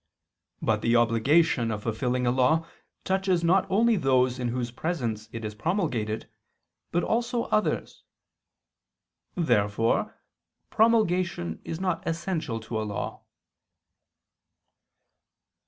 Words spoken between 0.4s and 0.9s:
But